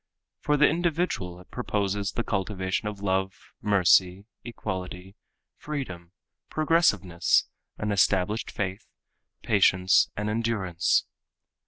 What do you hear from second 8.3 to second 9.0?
faith,